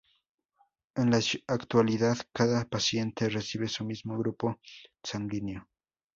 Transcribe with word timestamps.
En 0.95 1.11
la 1.11 1.19
actualidad, 1.45 2.17
cada 2.33 2.65
paciente 2.65 3.29
recibe 3.29 3.67
su 3.67 3.85
mismo 3.85 4.17
grupo 4.17 4.59
sanguíneo. 5.03 5.69